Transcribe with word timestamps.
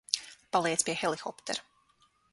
Paliec 0.55 0.83
pie 0.87 0.97
helikoptera. 1.03 1.63